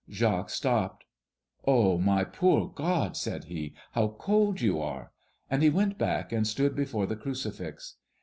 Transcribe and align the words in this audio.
Jacques 0.09 0.49
stopped. 0.49 1.03
"Oh, 1.63 1.99
my 1.99 2.23
poor 2.23 2.67
God," 2.67 3.15
said 3.15 3.43
he, 3.43 3.75
"how 3.91 4.07
cold 4.07 4.59
you 4.59 4.81
are!" 4.81 5.11
and 5.47 5.61
he 5.61 5.69
went 5.69 5.99
back 5.99 6.31
and 6.31 6.47
stood 6.47 6.75
before 6.75 7.05
the 7.05 7.15
crucifix. 7.15 7.97